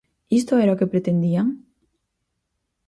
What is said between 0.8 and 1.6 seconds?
pretendían?